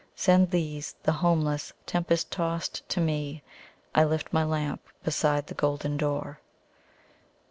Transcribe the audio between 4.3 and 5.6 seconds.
my lamp beside the